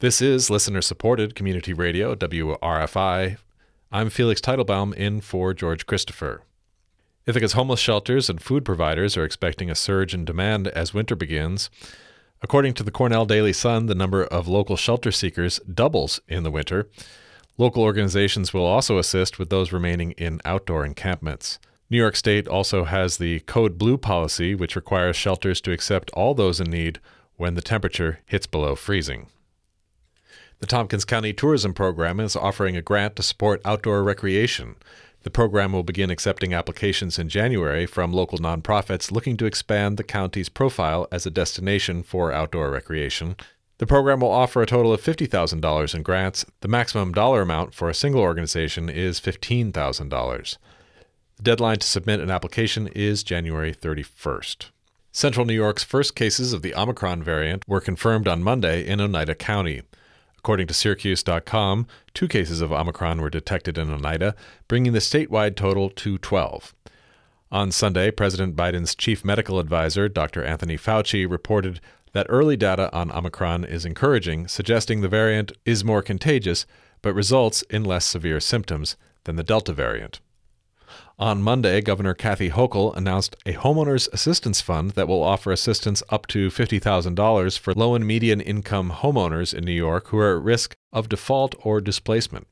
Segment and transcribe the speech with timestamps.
[0.00, 3.36] This is listener supported community radio, WRFI.
[3.92, 6.40] I'm Felix Teitelbaum in for George Christopher.
[7.26, 11.68] Ithaca's homeless shelters and food providers are expecting a surge in demand as winter begins.
[12.40, 16.50] According to the Cornell Daily Sun, the number of local shelter seekers doubles in the
[16.50, 16.88] winter.
[17.58, 21.58] Local organizations will also assist with those remaining in outdoor encampments.
[21.90, 26.32] New York State also has the Code Blue policy, which requires shelters to accept all
[26.32, 27.00] those in need
[27.36, 29.26] when the temperature hits below freezing.
[30.60, 34.76] The Tompkins County Tourism Program is offering a grant to support outdoor recreation.
[35.22, 40.04] The program will begin accepting applications in January from local nonprofits looking to expand the
[40.04, 43.36] county's profile as a destination for outdoor recreation.
[43.78, 46.44] The program will offer a total of $50,000 in grants.
[46.60, 50.56] The maximum dollar amount for a single organization is $15,000.
[51.36, 54.66] The deadline to submit an application is January 31st.
[55.10, 59.34] Central New York's first cases of the Omicron variant were confirmed on Monday in Oneida
[59.34, 59.80] County.
[60.40, 64.34] According to Syracuse.com, two cases of Omicron were detected in Oneida,
[64.68, 66.74] bringing the statewide total to 12.
[67.52, 70.42] On Sunday, President Biden's chief medical advisor, Dr.
[70.42, 71.78] Anthony Fauci, reported
[72.12, 76.64] that early data on Omicron is encouraging, suggesting the variant is more contagious
[77.02, 80.20] but results in less severe symptoms than the Delta variant.
[81.18, 86.26] On Monday, Governor Kathy Hochul announced a homeowners assistance fund that will offer assistance up
[86.28, 90.74] to $50,000 for low and median income homeowners in New York who are at risk
[90.92, 92.46] of default or displacement.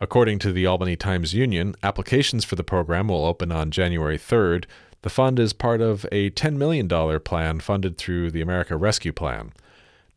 [0.00, 4.64] According to the Albany Times Union, applications for the program will open on January 3rd.
[5.02, 6.88] The fund is part of a $10 million
[7.20, 9.52] plan funded through the America Rescue Plan.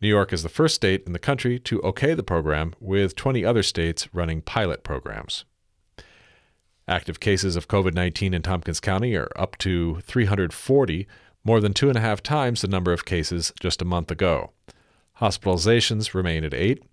[0.02, 3.44] New York is the first state in the country to okay the program, with 20
[3.44, 5.44] other states running pilot programs.
[6.90, 11.08] Active cases of COVID 19 in Tompkins County are up to 340,
[11.44, 14.50] more than two and a half times the number of cases just a month ago.
[15.20, 16.84] Hospitalizations remain at eight.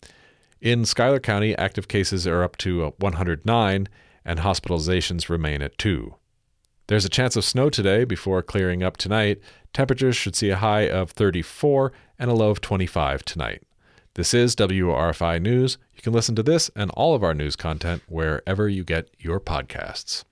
[0.61, 3.89] In Schuyler County, active cases are up to uh, 109,
[4.23, 6.15] and hospitalizations remain at two.
[6.89, 9.41] There's a chance of snow today before clearing up tonight.
[9.73, 13.63] Temperatures should see a high of 34 and a low of 25 tonight.
[14.17, 15.77] This is WRFI News.
[15.95, 19.39] You can listen to this and all of our news content wherever you get your
[19.39, 20.25] podcasts.